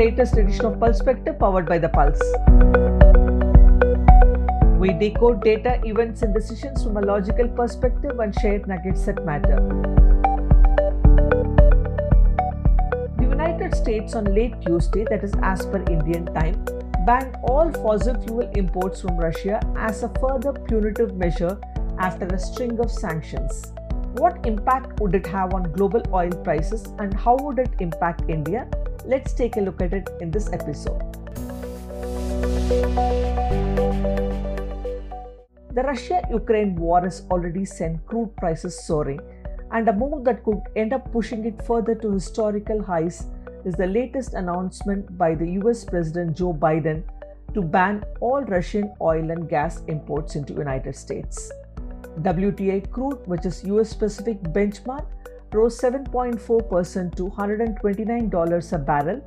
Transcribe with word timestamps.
latest 0.00 0.38
edition 0.38 0.64
of 0.64 0.80
Perspective 0.80 1.38
powered 1.38 1.66
by 1.66 1.76
The 1.76 1.90
Pulse. 1.90 2.22
We 4.80 4.94
decode 4.94 5.42
data, 5.44 5.78
events, 5.84 6.22
and 6.22 6.32
decisions 6.32 6.82
from 6.82 6.96
a 6.96 7.02
logical 7.02 7.48
perspective 7.48 8.18
and 8.18 8.34
share 8.40 8.60
nuggets 8.66 9.04
that 9.04 9.22
matter. 9.26 9.58
The 13.18 13.28
United 13.28 13.74
States 13.74 14.14
on 14.14 14.24
late 14.34 14.54
Tuesday, 14.62 15.04
that 15.10 15.22
is 15.22 15.34
as 15.42 15.66
per 15.66 15.82
Indian 15.90 16.24
time, 16.32 16.64
banned 17.04 17.36
all 17.42 17.70
fossil 17.70 18.18
fuel 18.22 18.50
imports 18.54 19.02
from 19.02 19.18
Russia 19.18 19.60
as 19.76 20.02
a 20.02 20.08
further 20.18 20.54
punitive 20.54 21.14
measure 21.18 21.58
after 21.98 22.24
a 22.24 22.38
string 22.38 22.80
of 22.80 22.90
sanctions. 22.90 23.74
What 24.14 24.46
impact 24.46 24.98
would 25.00 25.14
it 25.14 25.26
have 25.26 25.52
on 25.52 25.70
global 25.72 26.02
oil 26.14 26.30
prices 26.30 26.86
and 26.98 27.12
how 27.12 27.36
would 27.42 27.58
it 27.58 27.74
impact 27.80 28.30
India? 28.30 28.66
Let's 29.04 29.32
take 29.32 29.56
a 29.56 29.60
look 29.60 29.80
at 29.80 29.92
it 29.94 30.08
in 30.20 30.30
this 30.30 30.52
episode. 30.52 31.00
The 35.72 35.82
Russia 35.82 36.22
Ukraine 36.30 36.76
war 36.76 37.00
has 37.00 37.22
already 37.30 37.64
sent 37.64 38.04
crude 38.06 38.36
prices 38.36 38.84
soaring, 38.84 39.20
and 39.72 39.88
a 39.88 39.92
move 39.92 40.24
that 40.24 40.44
could 40.44 40.60
end 40.76 40.92
up 40.92 41.10
pushing 41.12 41.46
it 41.46 41.64
further 41.64 41.94
to 41.94 42.12
historical 42.12 42.82
highs 42.82 43.26
is 43.64 43.74
the 43.74 43.86
latest 43.86 44.34
announcement 44.34 45.16
by 45.16 45.34
the 45.34 45.50
US 45.62 45.84
President 45.84 46.36
Joe 46.36 46.52
Biden 46.52 47.02
to 47.54 47.62
ban 47.62 48.04
all 48.20 48.42
Russian 48.42 48.92
oil 49.00 49.30
and 49.30 49.48
gas 49.48 49.82
imports 49.88 50.36
into 50.36 50.52
United 50.52 50.94
States. 50.94 51.50
WTI 52.20 52.90
crude, 52.90 53.26
which 53.26 53.46
is 53.46 53.64
US 53.64 53.88
specific 53.88 54.42
benchmark, 54.42 55.06
rose 55.52 55.78
7.4% 55.80 57.14
to 57.16 57.24
$129 57.24 58.72
a 58.72 58.78
barrel, 58.78 59.24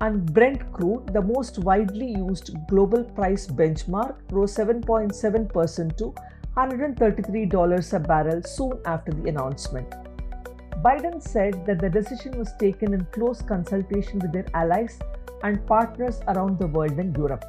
and 0.00 0.32
Brent 0.32 0.72
crude, 0.72 1.12
the 1.12 1.20
most 1.20 1.58
widely 1.58 2.10
used 2.12 2.56
global 2.68 3.04
price 3.04 3.46
benchmark, 3.46 4.16
rose 4.30 4.56
7.7% 4.56 5.96
to 5.98 6.14
$133 6.56 7.92
a 7.92 8.00
barrel 8.00 8.42
soon 8.42 8.72
after 8.84 9.12
the 9.12 9.28
announcement. 9.28 9.88
Biden 10.82 11.22
said 11.22 11.66
that 11.66 11.78
the 11.78 11.90
decision 11.90 12.38
was 12.38 12.52
taken 12.58 12.94
in 12.94 13.06
close 13.12 13.42
consultation 13.42 14.18
with 14.18 14.32
their 14.32 14.46
allies 14.54 14.98
and 15.42 15.64
partners 15.66 16.20
around 16.28 16.58
the 16.58 16.66
world 16.66 16.92
and 16.92 17.14
Europe. 17.16 17.44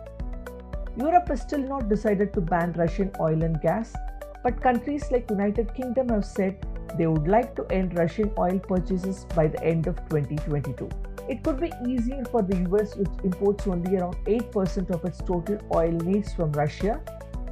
Europe 0.98 1.30
has 1.30 1.42
still 1.42 1.62
not 1.62 1.88
decided 1.88 2.34
to 2.34 2.42
ban 2.42 2.74
Russian 2.74 3.12
oil 3.20 3.44
and 3.44 3.62
gas, 3.62 3.96
but 4.44 4.62
countries 4.62 5.09
like 5.12 5.30
United 5.30 5.74
Kingdom 5.74 6.09
have 6.09 6.26
said 6.26 6.66
they 6.97 7.08
would 7.08 7.28
like 7.28 7.56
to 7.56 7.66
end 7.72 7.97
Russian 7.97 8.31
oil 8.38 8.59
purchases 8.59 9.25
by 9.36 9.47
the 9.47 9.64
end 9.64 9.88
of 9.88 9.97
2022. 10.09 10.89
It 11.30 11.44
could 11.44 11.59
be 11.59 11.72
easier 11.88 12.23
for 12.25 12.42
the 12.42 12.58
US, 12.70 12.95
which 12.95 13.09
imports 13.23 13.67
only 13.67 13.97
around 13.97 14.16
8% 14.25 14.89
of 14.89 15.06
its 15.06 15.19
total 15.19 15.59
oil 15.73 15.92
needs 15.92 16.34
from 16.34 16.52
Russia, 16.53 17.02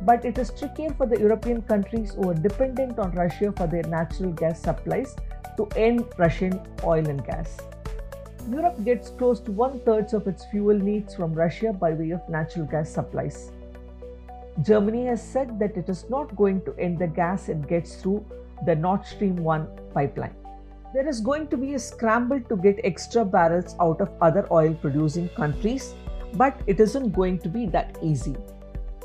but 0.02 0.26
it 0.26 0.38
is 0.38 0.52
trickier 0.52 0.94
for 0.94 1.06
the 1.06 1.20
European 1.20 1.62
countries 1.62 2.14
who 2.14 2.30
are 2.30 2.34
dependent 2.34 3.00
on 3.00 3.12
Russia 3.12 3.54
for 3.56 3.68
their 3.68 3.84
natural 3.84 4.32
gas 4.32 4.62
supplies 4.62 5.16
to 5.58 5.68
end 5.76 6.06
Russian 6.18 6.62
oil 6.84 7.08
and 7.08 7.24
gas. 7.26 7.58
Europe 8.50 8.84
gets 8.84 9.10
close 9.10 9.40
to 9.42 9.52
one 9.52 9.80
third 9.82 10.14
of 10.14 10.28
its 10.28 10.46
fuel 10.46 10.78
needs 10.78 11.16
from 11.16 11.34
Russia 11.34 11.74
by 11.74 11.92
way 11.92 12.12
of 12.12 12.28
natural 12.30 12.66
gas 12.66 12.90
supplies. 12.90 13.52
Germany 14.62 15.06
has 15.06 15.22
said 15.22 15.60
that 15.60 15.78
it 15.78 15.88
is 15.88 16.10
not 16.10 16.36
going 16.36 16.62
to 16.62 16.76
end 16.78 17.00
the 17.00 17.08
gas 17.08 17.48
it 17.50 17.68
gets 17.68 17.96
through 18.02 18.26
the 18.66 18.76
Nord 18.76 19.06
Stream 19.06 19.38
1 19.38 19.68
pipeline. 19.94 20.36
There 20.94 21.08
is 21.08 21.22
going 21.22 21.48
to 21.50 21.58
be 21.58 21.76
a 21.76 21.80
scramble 21.80 22.42
to 22.42 22.58
get 22.58 22.80
extra 22.84 23.24
barrels 23.24 23.76
out 23.80 24.02
of 24.02 24.10
other 24.22 24.48
oil 24.52 24.74
producing 24.74 25.30
countries, 25.30 25.94
but 26.34 26.60
it 26.68 26.80
isn't 26.80 27.12
going 27.12 27.40
to 27.40 27.50
be 27.50 27.68
that 27.68 27.98
easy. 28.02 28.36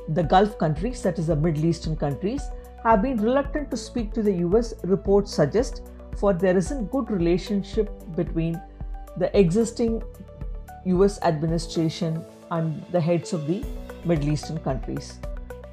The 0.09 0.23
Gulf 0.23 0.59
countries, 0.59 1.03
that 1.03 1.19
is 1.19 1.27
the 1.27 1.37
Middle 1.37 1.65
Eastern 1.65 1.97
countries, 1.97 2.43
have 2.83 3.03
been 3.03 3.17
reluctant 3.17 3.71
to 3.71 3.77
speak 3.77 4.13
to 4.15 4.23
the 4.23 4.33
US, 4.47 4.75
reports 4.85 5.35
suggest, 5.35 5.83
for 6.17 6.33
there 6.33 6.57
isn't 6.57 6.91
good 6.91 7.11
relationship 7.11 7.91
between 8.15 8.61
the 9.17 9.37
existing 9.39 10.03
US 10.85 11.21
administration 11.23 12.25
and 12.51 12.85
the 12.93 13.01
heads 13.01 13.33
of 13.33 13.47
the 13.47 13.65
Middle 14.05 14.29
Eastern 14.29 14.59
countries. 14.59 15.19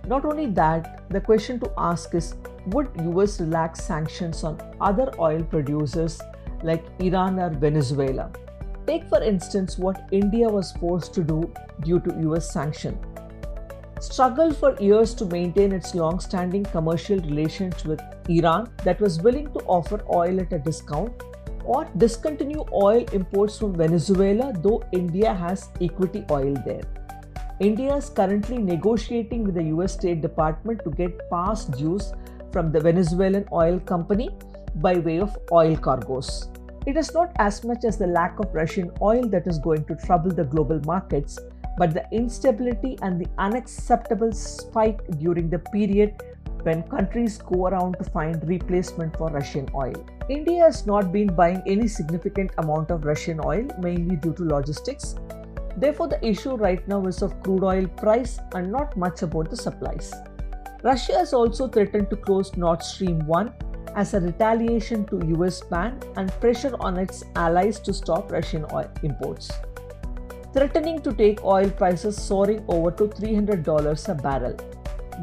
Not 0.08 0.26
only 0.26 0.48
that, 0.48 1.10
the 1.10 1.22
question 1.22 1.60
to 1.60 1.72
ask 1.78 2.16
is 2.16 2.36
would 2.68 2.90
US 3.02 3.40
relax 3.40 3.84
sanctions 3.84 4.44
on 4.44 4.60
other 4.80 5.12
oil 5.20 5.44
producers 5.44 6.20
like 6.64 6.84
Iran 7.00 7.40
or 7.40 7.50
Venezuela? 7.50 8.32
Take 8.88 9.08
for 9.10 9.22
instance 9.22 9.78
what 9.78 10.08
India 10.12 10.48
was 10.48 10.72
forced 10.74 11.14
to 11.16 11.24
do 11.24 11.52
due 11.82 12.00
to 12.00 12.30
US 12.32 12.52
sanction. 12.52 13.00
Struggled 14.00 14.58
for 14.58 14.76
years 14.80 15.14
to 15.16 15.26
maintain 15.26 15.72
its 15.72 15.94
long-standing 15.94 16.64
commercial 16.66 17.20
relations 17.20 17.86
with 17.86 18.02
Iran 18.30 18.70
that 18.84 19.00
was 19.00 19.22
willing 19.22 19.52
to 19.54 19.60
offer 19.66 20.02
oil 20.14 20.40
at 20.40 20.54
a 20.54 20.60
discount 20.60 21.24
or 21.64 21.88
discontinue 21.98 22.66
oil 22.74 23.06
imports 23.14 23.60
from 23.60 23.76
Venezuela 23.76 24.52
though 24.64 24.84
India 24.92 25.34
has 25.34 25.70
equity 25.80 26.26
oil 26.32 26.56
there. 26.66 26.82
India 27.60 27.96
is 27.96 28.10
currently 28.10 28.58
negotiating 28.58 29.44
with 29.44 29.54
the 29.54 29.66
US 29.66 29.94
State 29.94 30.22
Department 30.22 30.84
to 30.84 30.90
get 30.90 31.30
past 31.30 31.72
dues 31.78 32.12
from 32.52 32.72
the 32.72 32.80
Venezuelan 32.80 33.46
oil 33.52 33.80
company 33.80 34.30
by 34.76 34.96
way 34.96 35.20
of 35.20 35.38
oil 35.52 35.76
cargoes. 35.76 36.50
It 36.86 36.98
is 36.98 37.14
not 37.14 37.32
as 37.38 37.64
much 37.64 37.84
as 37.86 37.98
the 37.98 38.08
lack 38.08 38.40
of 38.40 38.54
Russian 38.54 38.92
oil 39.02 39.28
that 39.30 39.48
is 39.48 39.60
going 39.60 39.86
to 39.86 39.96
trouble 39.96 40.32
the 40.32 40.44
global 40.44 40.80
markets, 40.86 41.38
but 41.78 41.94
the 41.94 42.06
instability 42.12 42.98
and 43.02 43.20
the 43.20 43.28
unacceptable 43.38 44.32
spike 44.32 45.02
during 45.20 45.50
the 45.50 45.60
period 45.60 46.24
when 46.64 46.84
countries 46.84 47.38
go 47.38 47.68
around 47.68 47.98
to 47.98 48.04
find 48.12 48.48
replacement 48.48 49.18
for 49.18 49.30
Russian 49.30 49.68
oil. 49.76 50.06
India 50.30 50.64
has 50.64 50.86
not 50.86 51.12
been 51.12 51.36
buying 51.36 51.62
any 51.66 51.88
significant 51.88 52.52
amount 52.58 52.92
of 52.92 53.06
Russian 53.06 53.40
oil, 53.44 53.68
mainly 53.80 54.16
due 54.16 54.34
to 54.34 54.44
logistics, 54.44 55.16
Therefore, 55.78 56.08
the 56.08 56.24
issue 56.26 56.56
right 56.56 56.86
now 56.88 57.06
is 57.06 57.22
of 57.22 57.42
crude 57.44 57.64
oil 57.64 57.88
price 57.88 58.40
and 58.54 58.72
not 58.72 58.96
much 58.98 59.22
about 59.22 59.50
the 59.50 59.56
supplies. 59.58 60.14
Russia 60.84 61.14
has 61.14 61.32
also 61.32 61.68
threatened 61.68 62.10
to 62.10 62.16
close 62.16 62.56
Nord 62.58 62.82
Stream 62.82 63.20
1 63.28 63.54
as 63.96 64.16
a 64.16 64.20
retaliation 64.20 65.06
to 65.06 65.20
US 65.38 65.62
ban 65.62 66.00
and 66.16 66.32
pressure 66.42 66.76
on 66.80 66.98
its 66.98 67.24
allies 67.36 67.80
to 67.82 67.94
stop 67.94 68.32
Russian 68.32 68.66
oil 68.74 68.90
imports. 69.04 69.52
Threatening 70.54 71.00
to 71.04 71.14
take 71.14 71.44
oil 71.44 71.70
prices 71.70 72.18
soaring 72.18 72.66
over 72.68 72.90
to 72.92 73.04
$300 73.04 74.10
a 74.10 74.16
barrel. 74.16 74.58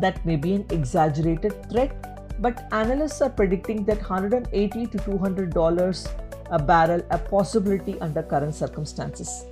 That 0.00 0.24
may 0.24 0.36
be 0.36 0.54
an 0.54 0.66
exaggerated 0.70 1.68
threat, 1.68 2.40
but 2.40 2.68
analysts 2.72 3.20
are 3.20 3.30
predicting 3.30 3.84
that 3.86 3.98
$180 3.98 4.92
to 4.92 4.98
$200 4.98 6.08
a 6.50 6.58
barrel 6.62 7.02
a 7.10 7.18
possibility 7.18 8.00
under 8.00 8.22
current 8.22 8.54
circumstances. 8.54 9.44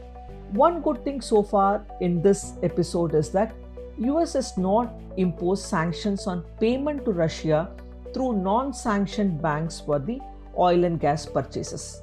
One 0.53 0.83
good 0.83 1.03
thing 1.03 1.21
so 1.21 1.43
far 1.43 1.85
in 2.01 2.23
this 2.23 2.53
episode 2.63 3.17
is 3.17 3.31
that 3.31 3.57
US 3.99 4.35
has 4.35 4.59
not 4.59 4.93
imposed 5.17 5.65
sanctions 5.65 6.27
on 6.27 6.45
payment 6.61 7.05
to 7.07 7.13
Russia 7.13 7.71
through 8.13 8.43
non-sanctioned 8.43 9.41
banks 9.41 9.81
for 9.81 9.99
the 9.99 10.21
oil 10.59 10.85
and 10.85 11.01
gas 11.01 11.25
purchases. 11.25 12.03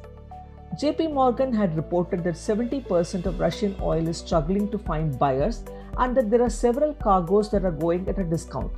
JP 0.81 1.13
Morgan 1.13 1.53
had 1.53 1.75
reported 1.75 2.23
that 2.23 2.33
70% 2.33 3.27
of 3.27 3.39
Russian 3.39 3.75
oil 3.79 4.07
is 4.07 4.17
struggling 4.17 4.71
to 4.71 4.79
find 4.79 5.19
buyers 5.19 5.63
and 5.99 6.17
that 6.17 6.31
there 6.31 6.41
are 6.41 6.49
several 6.49 6.95
cargoes 6.95 7.51
that 7.51 7.63
are 7.63 7.71
going 7.71 8.09
at 8.09 8.17
a 8.17 8.23
discount. 8.23 8.71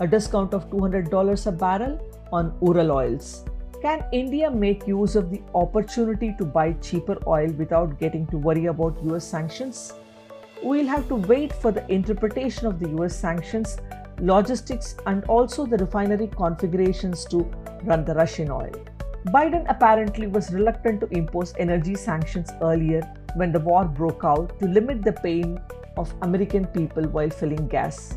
A 0.00 0.06
discount 0.08 0.52
of 0.52 0.68
$200 0.70 1.46
a 1.46 1.52
barrel 1.52 2.00
on 2.32 2.52
Ural 2.62 2.90
oils. 2.90 3.44
Can 3.80 4.04
India 4.12 4.50
make 4.50 4.88
use 4.88 5.14
of 5.14 5.30
the 5.30 5.40
opportunity 5.54 6.34
to 6.38 6.44
buy 6.44 6.72
cheaper 6.74 7.16
oil 7.28 7.48
without 7.52 8.00
getting 8.00 8.26
to 8.26 8.38
worry 8.38 8.66
about 8.66 9.00
US 9.04 9.24
sanctions? 9.24 9.94
We'll 10.62 10.86
have 10.88 11.08
to 11.08 11.14
wait 11.14 11.54
for 11.54 11.72
the 11.72 11.90
interpretation 11.90 12.66
of 12.66 12.78
the 12.78 12.90
US 12.90 13.16
sanctions, 13.16 13.78
logistics, 14.20 14.94
and 15.06 15.24
also 15.24 15.64
the 15.64 15.78
refinery 15.78 16.26
configurations 16.26 17.24
to 17.26 17.50
run 17.84 18.04
the 18.04 18.14
Russian 18.14 18.50
oil. 18.50 18.72
Biden 19.28 19.64
apparently 19.70 20.26
was 20.26 20.52
reluctant 20.52 21.00
to 21.00 21.08
impose 21.16 21.54
energy 21.58 21.94
sanctions 21.94 22.50
earlier 22.60 23.00
when 23.36 23.52
the 23.52 23.60
war 23.60 23.86
broke 23.86 24.22
out 24.22 24.58
to 24.58 24.66
limit 24.66 25.02
the 25.02 25.12
pain 25.12 25.58
of 25.96 26.12
American 26.20 26.66
people 26.66 27.04
while 27.04 27.30
filling 27.30 27.66
gas. 27.68 28.14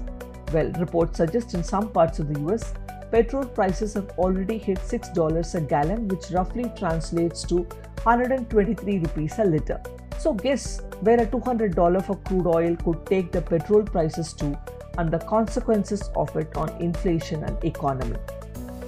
Well, 0.51 0.69
reports 0.80 1.18
suggest 1.18 1.54
in 1.54 1.63
some 1.63 1.92
parts 1.92 2.19
of 2.19 2.34
the 2.34 2.39
US 2.42 2.74
petrol 3.13 3.45
prices 3.45 3.94
have 3.94 4.10
already 4.18 4.57
hit 4.57 4.80
$6 4.80 5.56
a 5.56 5.62
gallon, 5.62 6.07
which 6.07 6.31
roughly 6.31 6.71
translates 6.75 7.44
to 7.44 7.57
123 8.01 8.98
rupees 8.98 9.38
a 9.38 9.45
liter. 9.45 9.80
So 10.18 10.33
guess 10.33 10.81
where 11.01 11.21
a 11.21 11.27
$200 11.27 12.06
for 12.07 12.15
crude 12.25 12.48
oil 12.48 12.75
could 12.77 13.06
take 13.06 13.31
the 13.31 13.39
petrol 13.42 13.83
prices 13.83 14.33
to 14.33 14.60
and 14.98 15.12
the 15.12 15.19
consequences 15.19 16.10
of 16.15 16.36
it 16.36 16.57
on 16.57 16.69
inflation 16.81 17.44
and 17.44 17.63
economy. 17.63 18.18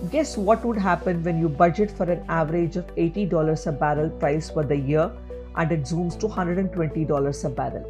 Guess 0.09 0.37
what 0.37 0.65
would 0.65 0.77
happen 0.77 1.21
when 1.23 1.39
you 1.39 1.47
budget 1.47 1.91
for 1.91 2.09
an 2.11 2.25
average 2.27 2.77
of 2.77 2.87
$80 2.95 3.67
a 3.67 3.71
barrel 3.71 4.09
price 4.09 4.49
for 4.49 4.63
the 4.63 4.75
year 4.75 5.11
and 5.55 5.71
it 5.71 5.83
zooms 5.83 6.19
to 6.19 6.27
$120 6.27 7.45
a 7.45 7.49
barrel. 7.49 7.83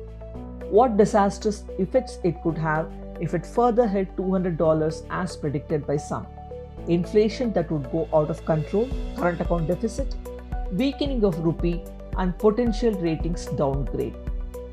What 0.70 0.98
disastrous 0.98 1.64
effects 1.80 2.20
it 2.26 2.44
could 2.44 2.58
have 2.58 2.92
if 3.20 3.34
it 3.34 3.46
further 3.46 3.88
hit 3.88 4.16
$200 4.16 5.06
as 5.10 5.36
predicted 5.38 5.86
by 5.88 5.98
some. 5.98 6.28
Inflation 6.88 7.52
that 7.54 7.72
would 7.72 7.92
go 7.92 8.08
out 8.14 8.30
of 8.30 8.46
control, 8.46 8.88
current 9.18 9.42
account 9.42 9.68
deficit, 9.68 10.16
weakening 10.72 11.24
of 11.24 11.40
rupee, 11.40 11.84
and 12.18 12.38
potential 12.38 12.92
ratings 12.94 13.46
downgrade. 13.48 14.16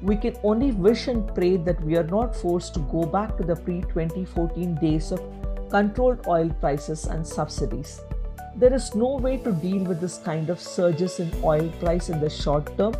We 0.02 0.16
can 0.16 0.36
only 0.42 0.72
wish 0.72 1.06
and 1.08 1.32
pray 1.34 1.56
that 1.58 1.82
we 1.84 1.96
are 1.96 2.04
not 2.04 2.34
forced 2.34 2.74
to 2.74 2.80
go 2.80 3.04
back 3.04 3.36
to 3.36 3.44
the 3.44 3.56
pre 3.56 3.82
2014 3.82 4.74
days 4.76 5.12
of 5.12 5.22
controlled 5.70 6.26
oil 6.26 6.50
prices 6.60 7.06
and 7.06 7.26
subsidies. 7.26 8.00
There 8.54 8.74
is 8.74 8.94
no 8.94 9.16
way 9.16 9.38
to 9.38 9.52
deal 9.52 9.84
with 9.84 10.00
this 10.00 10.18
kind 10.18 10.50
of 10.50 10.60
surges 10.60 11.18
in 11.20 11.32
oil 11.42 11.68
price 11.80 12.10
in 12.10 12.20
the 12.20 12.28
short 12.28 12.76
term, 12.76 12.94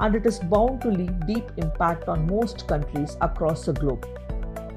and 0.00 0.14
it 0.14 0.26
is 0.26 0.40
bound 0.40 0.80
to 0.80 0.88
leave 0.88 1.26
deep 1.26 1.44
impact 1.56 2.08
on 2.08 2.26
most 2.26 2.66
countries 2.66 3.16
across 3.20 3.66
the 3.66 3.72
globe. 3.72 4.04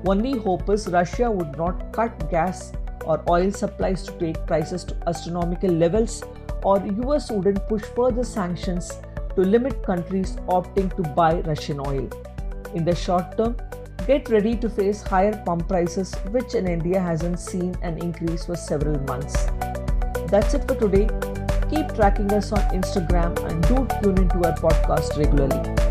Only 0.05 0.37
hope 0.37 0.69
is 0.69 0.87
Russia 0.87 1.29
would 1.29 1.57
not 1.57 1.91
cut 1.91 2.29
gas 2.31 2.71
or 3.05 3.21
oil 3.29 3.51
supplies 3.51 4.03
to 4.03 4.11
take 4.13 4.45
prices 4.47 4.83
to 4.85 4.95
astronomical 5.07 5.69
levels, 5.69 6.23
or 6.63 6.79
US 7.03 7.31
wouldn't 7.31 7.67
push 7.67 7.83
further 7.95 8.23
sanctions 8.23 8.91
to 9.35 9.41
limit 9.41 9.83
countries 9.83 10.37
opting 10.47 10.95
to 10.95 11.03
buy 11.13 11.41
Russian 11.41 11.79
oil. 11.79 12.09
In 12.73 12.85
the 12.85 12.95
short 12.95 13.37
term, 13.37 13.57
get 14.07 14.29
ready 14.29 14.55
to 14.57 14.69
face 14.69 15.01
higher 15.01 15.41
pump 15.45 15.67
prices, 15.67 16.13
which 16.31 16.55
in 16.55 16.67
India 16.67 16.99
hasn't 16.99 17.39
seen 17.39 17.75
an 17.81 17.97
increase 17.97 18.45
for 18.45 18.55
several 18.55 18.99
months. 19.01 19.47
That's 20.27 20.53
it 20.53 20.67
for 20.67 20.75
today. 20.75 21.09
Keep 21.69 21.93
tracking 21.95 22.31
us 22.33 22.51
on 22.51 22.61
Instagram 22.69 23.37
and 23.49 23.61
do 23.67 23.87
tune 24.01 24.17
into 24.17 24.37
our 24.47 24.55
podcast 24.55 25.17
regularly. 25.17 25.88